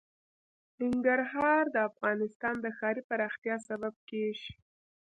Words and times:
ننګرهار 0.81 1.63
د 1.75 1.77
افغانستان 1.89 2.55
د 2.61 2.65
ښاري 2.77 3.01
پراختیا 3.09 3.55
سبب 3.69 3.93
کېږي. 4.09 4.49